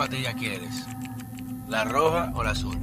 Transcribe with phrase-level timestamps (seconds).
[0.00, 0.86] ¿Cuál patilla quieres?
[1.68, 2.74] ¿La roja o la azul?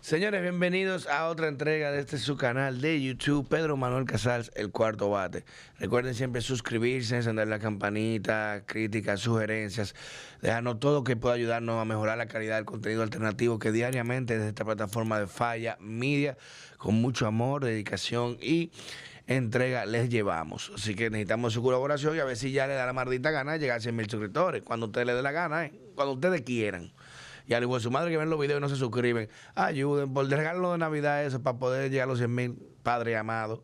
[0.00, 4.70] Señores, bienvenidos a otra entrega de este su canal de YouTube, Pedro Manuel Casals, el
[4.70, 5.44] cuarto bate.
[5.80, 9.96] Recuerden siempre suscribirse, encender la campanita, críticas, sugerencias,
[10.40, 14.50] dejarnos todo que pueda ayudarnos a mejorar la calidad del contenido alternativo que diariamente desde
[14.50, 16.36] esta plataforma de Falla Media,
[16.78, 18.70] con mucho amor, dedicación y
[19.26, 20.72] entrega les llevamos.
[20.74, 23.56] Así que necesitamos su colaboración y a ver si ya le da la maldita gana
[23.56, 24.62] llegar a 100 mil suscriptores.
[24.62, 25.72] Cuando ustedes le dé la gana, ¿eh?
[25.94, 26.92] cuando ustedes quieran
[27.46, 30.24] y al igual su madre que ven los videos y no se suscriben, ayuden por
[30.24, 33.62] el regalo de Navidad eso para poder llegar a los 100 mil, Padre amado.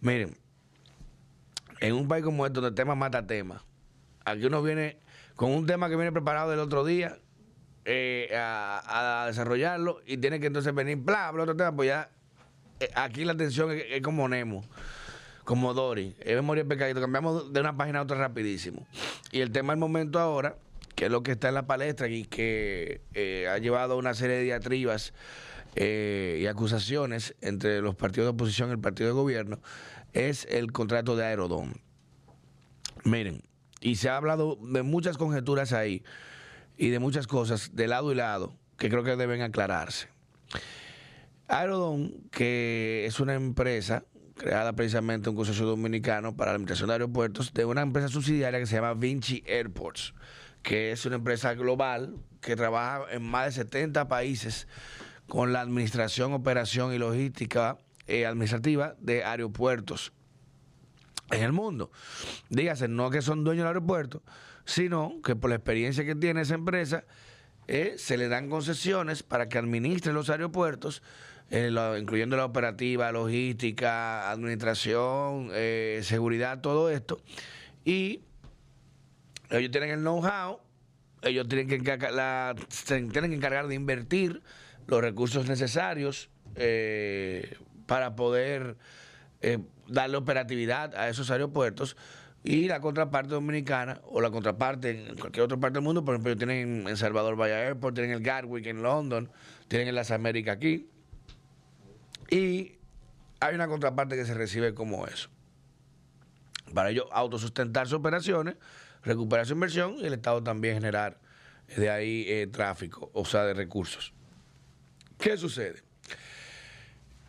[0.00, 0.36] Miren,
[1.80, 3.64] en un país como este donde tema mata tema,
[4.24, 4.98] aquí uno viene
[5.34, 7.18] con un tema que viene preparado del otro día
[7.84, 12.10] eh, a, desarrollarlo y tiene que entonces venir, bla, bla, otro tema, pues ya
[12.94, 14.64] aquí la atención es, como Nemo
[15.44, 18.86] como Dory, es memoria pecadito, cambiamos de una página a otra rapidísimo.
[19.32, 20.56] Y el tema del momento ahora
[21.00, 24.36] que es lo que está en la palestra y que eh, ha llevado una serie
[24.36, 25.14] de diatribas
[25.74, 29.60] eh, y acusaciones entre los partidos de oposición y el partido de gobierno,
[30.12, 31.80] es el contrato de Aerodón.
[33.04, 33.42] Miren,
[33.80, 36.02] y se ha hablado de muchas conjeturas ahí
[36.76, 40.08] y de muchas cosas de lado y lado que creo que deben aclararse.
[41.50, 44.04] Aerodón, que es una empresa
[44.36, 48.66] creada precisamente un consorcio dominicano para la administración de aeropuertos de una empresa subsidiaria que
[48.66, 50.14] se llama Vinci Airports
[50.62, 54.66] que es una empresa global que trabaja en más de 70 países
[55.26, 60.12] con la administración, operación y logística eh, administrativa de aeropuertos
[61.30, 61.90] en el mundo.
[62.48, 64.22] Dígase, no que son dueños del aeropuerto,
[64.64, 67.04] sino que por la experiencia que tiene esa empresa,
[67.68, 71.02] eh, se le dan concesiones para que administre los aeropuertos,
[71.50, 75.50] eh, incluyendo la operativa, logística, administración,
[76.02, 77.20] seguridad, todo esto.
[77.84, 78.22] Y
[79.50, 80.60] ellos tienen el know-how,
[81.22, 84.42] ellos tienen que, encargar, que encargar de invertir
[84.86, 87.56] los recursos necesarios eh,
[87.86, 88.76] para poder
[89.40, 91.96] eh, darle operatividad a esos aeropuertos.
[92.42, 96.36] Y la contraparte dominicana, o la contraparte en cualquier otra parte del mundo, por ejemplo,
[96.36, 99.30] tienen en Salvador Bahía Airport, tienen el Gatwick en London,
[99.68, 100.88] tienen en Las Américas aquí.
[102.30, 102.78] Y
[103.40, 105.28] hay una contraparte que se recibe como eso.
[106.72, 108.56] Para ellos autosustentar sus operaciones
[109.02, 111.18] recuperar su inversión y el Estado también generar
[111.76, 114.12] de ahí eh, tráfico, o sea, de recursos.
[115.18, 115.82] ¿Qué sucede?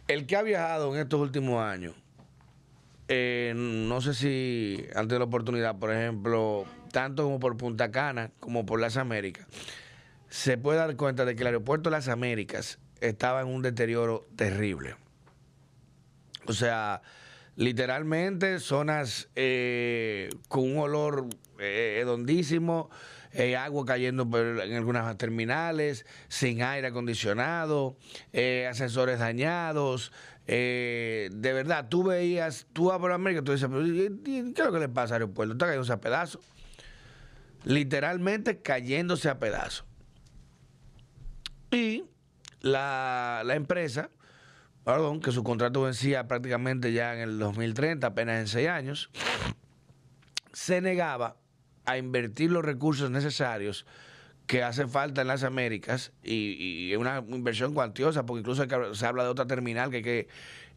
[0.07, 1.95] El que ha viajado en estos últimos años,
[3.07, 8.31] eh, no sé si antes de la oportunidad, por ejemplo, tanto como por Punta Cana
[8.39, 9.45] como por las Américas,
[10.29, 14.28] se puede dar cuenta de que el aeropuerto de las Américas estaba en un deterioro
[14.35, 14.95] terrible.
[16.47, 17.01] O sea,
[17.56, 21.28] literalmente zonas eh, con un olor
[21.59, 22.03] eh,
[23.34, 27.95] eh, agua cayendo en algunas terminales, sin aire acondicionado,
[28.34, 30.12] eh, ascensores dañados.
[30.47, 33.69] de verdad, tú veías, tú vas por América, tú dices,
[34.25, 35.53] ¿qué es lo que le pasa al aeropuerto?
[35.53, 36.41] Está cayéndose a pedazos.
[37.63, 39.85] Literalmente cayéndose a pedazos.
[41.72, 42.03] Y
[42.61, 44.09] la, la empresa,
[44.85, 49.09] perdón, que su contrato vencía prácticamente ya en el 2030, apenas en seis años,
[50.53, 51.38] se negaba
[51.85, 53.85] a invertir los recursos necesarios
[54.47, 59.23] que hacen falta en las Américas y, es una inversión cuantiosa, porque incluso se habla
[59.23, 60.27] de otra terminal que hay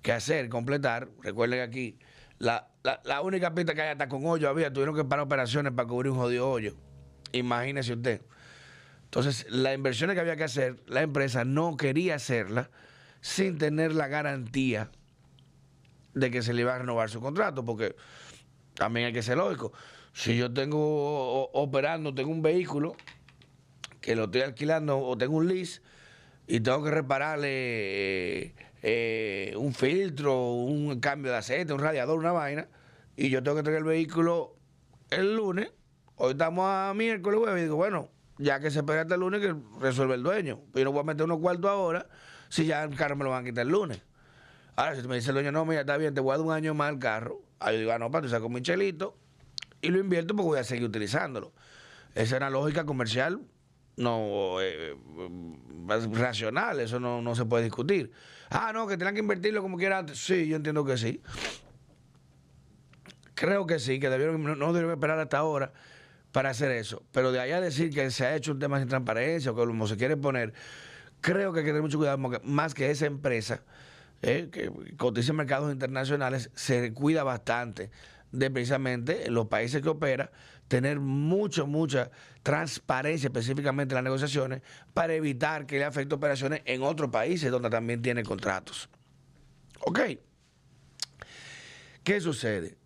[0.01, 1.09] que, hacer, completar.
[1.23, 1.99] Recuerden que aquí
[2.39, 2.69] la,
[3.23, 6.19] única pista que hay hasta con hoyo había, tuvieron que parar operaciones para cubrir un
[6.19, 6.75] jodido hoyo.
[7.33, 8.23] Imagínese usted.
[9.15, 12.69] Entonces, las inversiones que había que hacer, la empresa no quería hacerla
[13.21, 14.91] sin tener la garantía
[16.15, 17.95] de que se le iba a renovar su contrato, porque
[18.75, 19.73] también hay que ser lógico.
[20.13, 22.97] Si yo tengo operando, tengo un vehículo
[24.01, 25.81] que lo estoy alquilando o tengo un lease
[26.49, 32.33] y tengo que repararle eh, eh, un filtro, un cambio de aceite, un radiador, una
[32.33, 32.67] vaina,
[33.17, 34.57] y yo tengo que traer el vehículo
[35.11, 35.71] el lunes,
[36.17, 39.55] hoy estamos a miércoles, y digo, bueno, ya que se espera hasta el lunes, que
[39.81, 40.61] resuelve el dueño.
[40.75, 42.09] Yo no voy a meter unos cuartos ahora
[42.49, 44.01] si ya el carro me lo van a quitar el lunes.
[44.77, 46.53] Ahora, si me dice el dueño, no, mira, está bien, te voy a dar un
[46.53, 47.43] año más al carro.
[47.61, 49.17] Ahí yo digo, ah, no, para, te saco mi chelito
[49.81, 51.53] y lo invierto porque voy a seguir utilizándolo.
[52.15, 53.41] Esa es una lógica comercial
[53.97, 54.97] no eh,
[56.13, 58.13] racional, eso no, se puede discutir.
[58.51, 61.23] Ah, no, que tengan que invertirlo como quieran Sí, yo entiendo que sí.
[63.35, 65.73] Creo que sí, que debieron, no debieron esperar hasta ahora
[66.35, 67.01] para hacer eso.
[67.13, 69.87] Pero de allá decir que se ha hecho un tema sin transparencia o que como
[69.87, 70.53] se quiere poner,
[71.21, 73.63] creo que hay que tener mucho cuidado más que esa empresa
[74.21, 77.93] eh, que cotiza en mercados internacionales se cuida bastante
[78.33, 80.33] de precisamente los países que opera
[80.67, 82.11] tener mucho, mucha
[82.43, 84.61] transparencia específicamente en las negociaciones
[84.93, 88.89] para evitar que le afecte operaciones en otros países donde también tiene contratos.
[89.87, 90.01] ¿Ok?
[92.03, 92.77] ¿Qué sucede?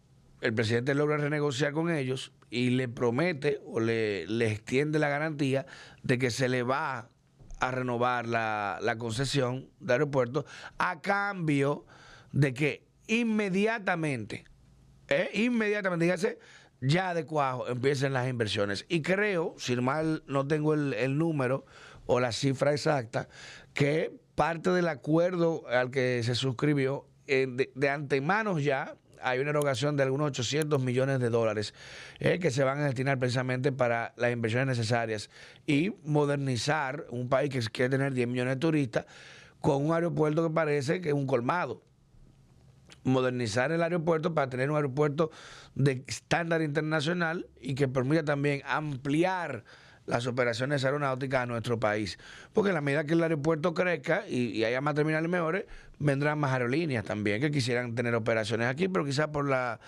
[0.43, 5.67] El presidente logra renegociar con ellos y le promete o le, extiende la garantía
[6.03, 7.11] de que se le va
[7.61, 10.47] a renovar la, concesión de aeropuerto
[10.79, 11.85] a cambio
[12.33, 14.45] de que inmediatamente,
[15.09, 16.39] eh, inmediatamente, dígase,
[16.81, 18.87] ya de cuajo empiecen las inversiones.
[18.89, 21.65] Y creo, si mal no tengo el, número
[22.07, 23.29] o la cifra exacta,
[23.75, 29.51] que parte del acuerdo al que se suscribió eh, de, de antemano ya hay una
[29.51, 31.75] erogación de algunos 800 millones de dólares
[32.19, 35.31] eh, que se van a destinar precisamente para las inversiones necesarias
[35.67, 39.07] y modernizar un país que quiere tener 10 millones de turistas
[39.61, 41.83] con un aeropuerto que parece que es un colmado.
[43.05, 45.31] Modernizar el aeropuerto para tener un aeropuerto
[45.75, 49.65] de estándar internacional y que permita también ampliar
[50.09, 52.19] las operaciones aeronáuticas a nuestro país.
[52.53, 55.67] Porque en la medida que el aeropuerto crezca y, haya más terminales mejores,
[55.99, 59.79] vendrán más aerolíneas también que quisieran tener operaciones aquí, pero quizás por la,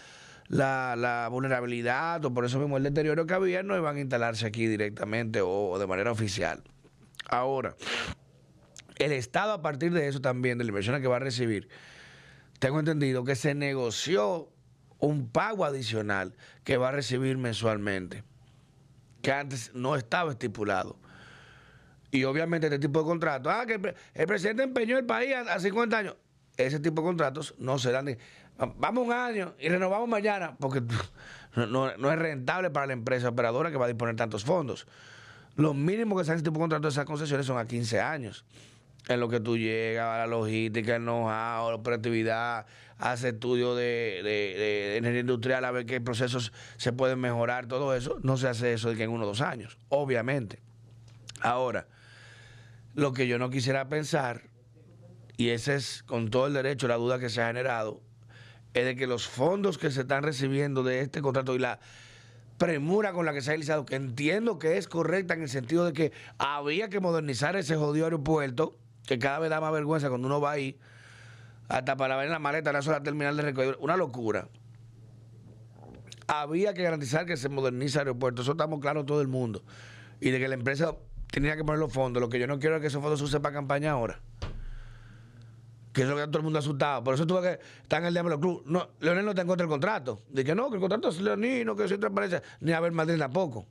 [0.48, 4.66] la, vulnerabilidad o por eso mismo el deterioro que había, no iban a instalarse aquí
[4.66, 6.62] directamente o, de manera oficial.
[7.28, 7.74] Ahora,
[8.96, 11.68] el Estado a partir de eso también, de la inversión que va a recibir,
[12.58, 14.50] tengo entendido que se negoció
[14.98, 18.22] un pago adicional que va a recibir mensualmente
[19.22, 20.96] que antes no estaba estipulado.
[22.10, 23.74] Y obviamente este tipo de contratos, ah, que
[24.14, 26.16] el, presidente empeñó el país a, 50 años.
[26.56, 28.16] Ese tipo de contratos no se dan.
[28.76, 30.82] vamos un año y renovamos mañana, porque
[31.56, 34.86] no, es rentable para la empresa operadora que va a disponer tantos fondos.
[35.56, 38.44] Los mínimos que se ese tipo de contratos esas concesiones son a 15 años.
[39.08, 42.66] En lo que tú llegas, a la logística, el know-how, la operatividad,
[42.98, 48.18] hace estudios de, de, energía industrial a ver qué procesos se pueden mejorar, todo eso,
[48.22, 50.60] no se hace eso de que en uno o dos años, obviamente.
[51.40, 51.86] Ahora,
[52.94, 54.42] lo que yo no quisiera pensar,
[55.36, 58.02] y ese es con todo el derecho la duda que se ha generado,
[58.74, 61.80] es de que los fondos que se están recibiendo de este contrato y la
[62.58, 65.86] premura con la que se ha realizado, que entiendo que es correcta en el sentido
[65.86, 68.76] de que había que modernizar ese jodido aeropuerto,
[69.10, 70.78] que cada vez da más vergüenza cuando uno va ahí,
[71.68, 73.76] hasta para ver en la maleta, la sola terminal de recogido.
[73.80, 74.46] Una locura.
[76.28, 78.42] Había que garantizar que se moderniza el aeropuerto.
[78.42, 79.64] Eso estamos claros todo el mundo.
[80.20, 80.94] Y de que la empresa
[81.28, 82.20] tenía que poner los fondos.
[82.20, 84.20] Lo que yo no quiero es que esos fondos se usen para campaña ahora.
[85.92, 87.02] Que es lo que todo el mundo asustado.
[87.02, 88.62] Por eso tuve que estar en el Diablo Club.
[88.66, 90.22] No, Leonel no te encontró el contrato.
[90.28, 92.44] Dije no, que el contrato es leonino, que es transparencia.
[92.60, 93.66] Ni a ver Madrid tampoco.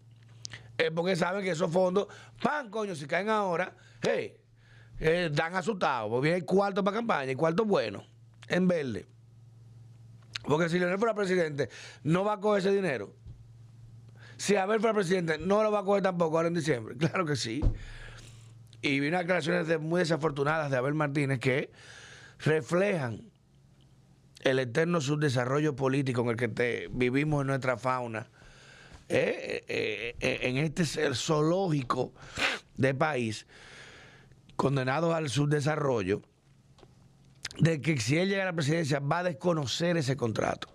[0.77, 2.07] Es porque saben que esos fondos,
[2.41, 4.35] pan, coño, si caen ahora, hey,
[4.99, 8.03] eh, dan asustados, porque hay cuarto para campaña y cuarto bueno,
[8.47, 9.05] en verde.
[10.43, 11.69] Porque si Leonel fuera presidente,
[12.03, 13.13] no va a coger ese dinero.
[14.37, 16.95] Si Abel fuera presidente, no lo va a coger tampoco ahora en diciembre.
[16.97, 17.61] Claro que sí.
[18.81, 21.71] Y vi unas declaraciones muy desafortunadas de Abel Martínez que
[22.39, 23.29] reflejan
[24.41, 28.29] el eterno subdesarrollo político en el que vivimos en nuestra fauna,
[29.09, 32.13] eh, eh, en este zoológico
[32.77, 33.45] de país
[34.59, 36.21] condenados al subdesarrollo,
[37.59, 40.67] de que si él llega a la presidencia va a desconocer ese contrato.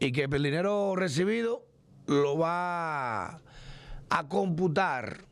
[0.00, 1.64] Y que el dinero recibido
[2.08, 3.40] lo va
[4.10, 5.26] a computar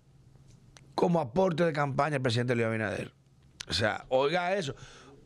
[0.95, 3.13] como aporte de campaña al presidente Luis Abinader.
[3.69, 4.77] O sea, oiga eso,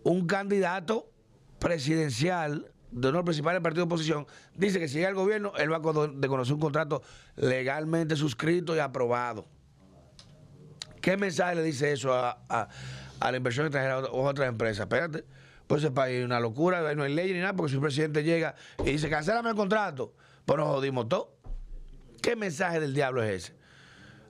[0.03, 1.11] un candidato
[1.59, 5.53] presidencial de uno de los principales partidos de oposición dice que si llega al gobierno,
[5.59, 7.03] él va a desconocer un contrato
[7.37, 9.47] legalmente suscrito y aprobado.
[11.01, 12.69] ¿Qué mensaje le dice eso a,
[13.21, 14.81] la inversión extranjera o a otras empresas?
[14.81, 15.25] Espérate,
[15.67, 18.23] pues ese país es una locura, no hay ley ni nada, porque si un presidente
[18.23, 18.55] llega
[18.85, 20.15] y dice, cancélame el contrato,
[20.45, 21.37] pues nos jodimos todo.
[22.21, 23.61] ¿Qué mensaje del diablo es ese?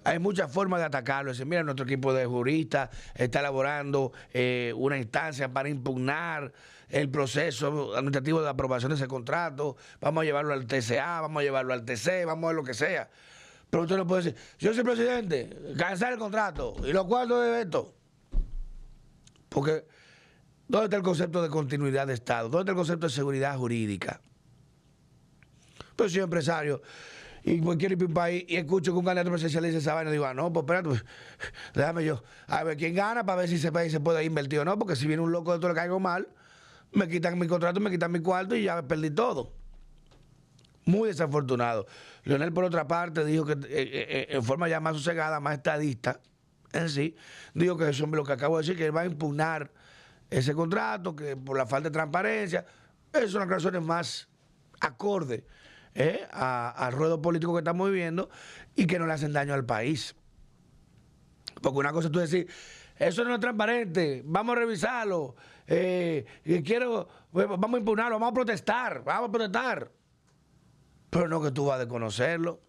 [0.05, 1.33] Hay muchas formas de atacarlo.
[1.33, 6.53] Dice, mira, nuestro equipo de juristas está elaborando eh, una instancia para impugnar
[6.89, 9.77] el proceso administrativo de aprobación de ese contrato.
[10.01, 12.75] Vamos a llevarlo al TCA, vamos a llevarlo al TC, vamos a ver lo que
[12.75, 13.11] sea.
[13.71, 17.63] Pero usted no puede decir, yo soy presidente, cancelar el contrato y los cuartos de
[17.63, 17.95] esto.
[19.49, 19.85] Porque,
[20.67, 22.49] ¿dónde está el concepto de continuidad de Estado?
[22.49, 24.21] ¿Dónde está el concepto de seguridad jurídica?
[25.95, 26.83] Pues soy empresario
[27.45, 30.53] y un país y escucho que un candidato presidencial dice esa vaina, digo, ah, no,
[30.53, 31.05] pues espérate, pues,
[31.75, 34.65] déjame yo, a ver quién gana para ver si ese país se puede invertir o
[34.65, 36.29] no, porque si viene un loco de todo le caigo mal,
[36.93, 39.53] me quitan mi contrato, me quitan mi cuarto y ya perdí todo.
[40.85, 41.87] Muy desafortunado.
[42.25, 45.55] Leonel, por otra parte, dijo que eh, eh, eh, en forma ya más sosegada, más
[45.55, 46.21] estadista,
[46.73, 47.17] en sí,
[47.55, 49.71] dijo que eso es lo que acabo de decir, que él va a impugnar
[50.31, 52.65] ese contrato, que por la falta de transparencia,
[53.13, 54.29] son las razones más
[54.81, 55.45] acorde
[55.95, 56.27] ¿eh?
[56.31, 58.31] al ruedo político que estamos viviendo
[58.77, 60.15] y que no le hacen daño al país.
[61.61, 62.49] Porque una cosa es tú decir,
[62.97, 65.35] eso no es transparente, vamos a revisarlo,
[65.67, 70.00] quiero, pues, vamos a impugnarlo, vamos a protestar, vamos a protestar.
[71.11, 72.61] Pero no que tú vas a desconocerlo.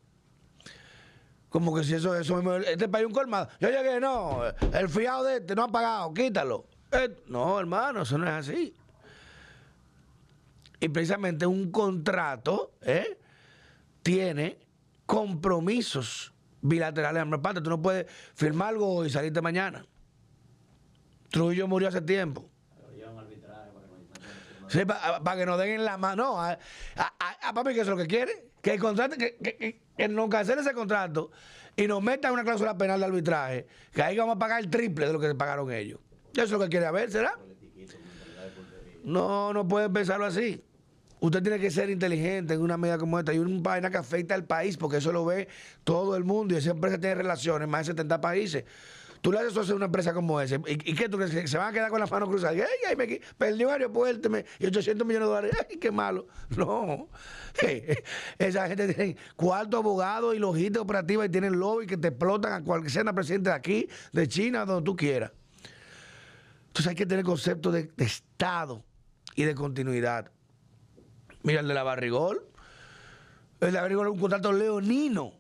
[1.50, 3.50] Como que si eso, eso este país es un colmado.
[3.60, 4.42] Yo llegué, no,
[4.74, 6.66] el fiado de este no ha pagado, quítalo.
[6.92, 8.74] Eh, no, hermano, eso no es así.
[10.80, 13.20] Y precisamente un contrato ¿eh?
[14.02, 14.60] tiene
[15.06, 17.64] compromisos bilaterales ambas partes.
[17.64, 19.86] Tú no puedes firmar algo y salirte mañana.
[21.30, 22.51] Trujillo murió hace tiempo.
[25.24, 26.24] Para que nos den en la mano.
[26.24, 26.58] No, a,
[27.54, 28.52] papi, que es lo que quiere.
[28.62, 31.32] Que, el contrato, que, que, que, nos cancele ese contrato
[31.76, 35.08] y nos metan una cláusula penal de arbitraje, que ahí vamos a pagar el triple
[35.08, 36.00] de lo que pagaron ellos.
[36.34, 37.38] Eso es lo que quiere ver, ¿será?
[39.04, 40.64] No, no puede pensarlo así.
[41.20, 43.34] Usted tiene que ser inteligente en una medida como esta.
[43.34, 45.48] Y una vaina que afecta al país, porque eso lo ve
[45.84, 46.54] todo el mundo.
[46.54, 48.64] Y esa empresa tiene relaciones más de 70 países.
[49.22, 50.56] Tú le haces eso a una empresa como esa.
[50.56, 51.50] ¿Y, qué tú crees?
[51.50, 52.56] ¿Se van a quedar con las manos cruzadas?
[52.56, 55.58] ¡Ay, ay, me perdió un aeropuerto y 800 millones de dólares!
[55.70, 56.28] ¡Ay, qué malo!
[56.58, 57.08] No.
[58.40, 62.64] esa gente tiene cuarto abogado y logística operativa y tienen lobby que te explotan a
[62.64, 65.32] cualquier sea presidente de aquí, de China, donde tú quieras.
[66.68, 68.84] Entonces hay que tener concepto de, de Estado
[69.36, 70.32] y de continuidad.
[71.44, 72.46] Mira el de la Barrigol.
[73.60, 75.34] El de la Barrigol es un contrato leonino,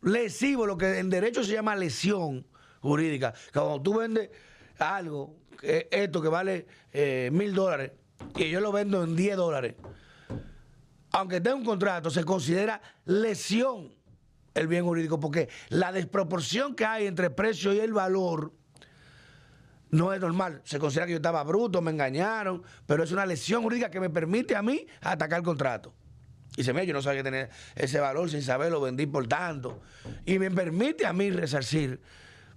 [0.00, 2.46] lesivo, lo que en derecho se llama lesión
[2.82, 3.32] jurídica.
[3.52, 4.30] Cuando tú vendes
[4.78, 7.92] algo, esto que vale eh, mil dólares,
[8.36, 9.74] y yo lo vendo en 10 dólares,
[11.12, 13.94] aunque tenga un contrato, se considera lesión
[14.54, 18.52] el bien jurídico, porque la desproporción que hay entre precio y el valor
[19.90, 20.60] no es normal.
[20.64, 24.10] Se considera que yo estaba bruto, me engañaron, pero es una lesión jurídica que me
[24.10, 25.94] permite a mí atacar el contrato.
[26.56, 29.80] Y se me yo no sabía que tener ese valor sin saberlo, vendí por tanto.
[30.26, 32.00] Y me permite a mí resarcir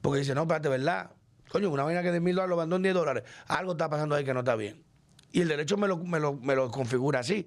[0.01, 1.11] porque dice, no, espérate, ¿verdad?
[1.49, 3.23] Coño, una vaina que de mil dólares lo mandó en 10 dólares.
[3.47, 4.83] Algo está pasando ahí que no está bien.
[5.31, 6.19] Y el derecho me lo, me
[6.55, 7.45] lo, configura así.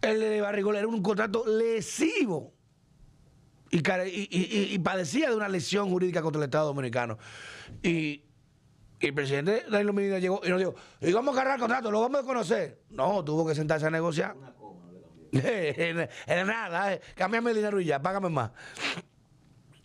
[0.00, 2.52] El de Barrigol era un contrato lesivo.
[3.70, 3.80] Y,
[4.30, 7.18] y, padecía de una lesión jurídica contra el Estado Dominicano.
[7.82, 8.22] Y,
[9.00, 12.00] el presidente Danilo Medina llegó y nos dijo, y vamos a agarrar el contrato, lo
[12.00, 12.80] vamos a conocer.
[12.90, 14.34] No, tuvo que sentarse a negociar.
[15.32, 17.00] Era nada, eh.
[17.14, 18.50] cámbiame el dinero y ya, págame más.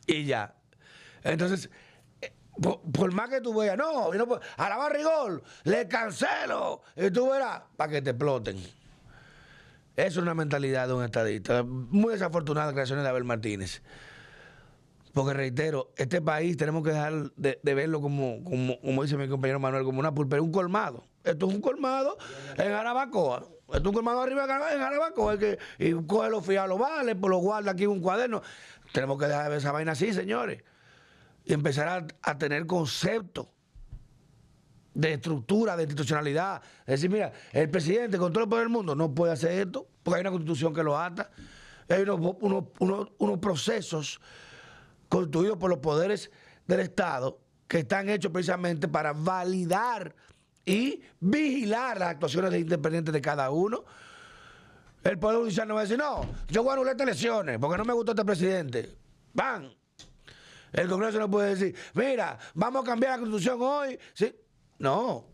[0.07, 0.55] Y ya.
[1.23, 1.69] Entonces,
[2.21, 2.33] eh,
[2.93, 7.91] por, más que tú veas, no, a la barrigol, le cancelo, y tú verás, para
[7.91, 8.57] que te exploten.
[9.95, 11.63] Eso es una mentalidad de un estadista.
[11.63, 13.81] Muy desafortunada creación de Abel Martínez.
[15.13, 19.83] Porque reitero, este país tenemos que dejar de, verlo como, como, dice mi compañero Manuel,
[19.83, 21.05] como una pulpería, un colmado.
[21.23, 22.17] Esto es un colmado
[22.57, 23.39] en Arabacoa.
[23.67, 25.37] Esto es un colmado arriba en Arabacoa.
[25.37, 28.41] que, y coge los fiados, vale, pues lo guarda aquí en un cuaderno.
[28.93, 30.63] Tenemos que dejar de ver esa vaina así, señores
[31.49, 33.47] y empezar a, tener conceptos
[34.93, 36.61] de estructura, de institucionalidad.
[36.81, 39.87] Es decir, mira, el presidente con todo el poder del mundo no puede hacer esto
[40.03, 41.31] porque hay una constitución que lo ata.
[41.89, 44.21] Hay unos, procesos
[45.09, 46.29] constituidos por los poderes
[46.67, 50.15] del Estado que están hechos precisamente para validar
[50.63, 53.85] y vigilar las actuaciones independientes de cada uno.
[55.03, 57.75] El Poder Judicial no va a decir, no, yo voy a anular estas elecciones porque
[57.75, 58.95] no me gustó este presidente.
[59.33, 59.78] Van,
[60.73, 63.99] el Congreso no puede decir, mira, vamos a cambiar la constitución hoy.
[64.13, 64.35] ¿Sí?
[64.77, 65.27] No,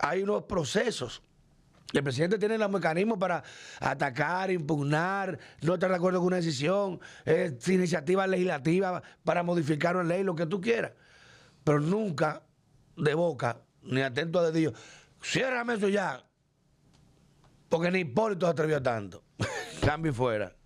[0.00, 1.22] hay unos procesos.
[1.92, 3.42] El presidente tiene los mecanismos para
[3.80, 10.04] atacar, impugnar, no estar de acuerdo con una decisión, es iniciativa legislativa para modificar una
[10.04, 10.92] ley, lo que tú quieras.
[11.64, 12.42] Pero nunca
[12.94, 14.74] de boca, ni atento a Dios,
[15.22, 16.22] ciérrame eso ya.
[17.70, 19.24] Porque ni Hipólito se atrevió tanto.
[19.80, 20.57] Cambio fuera.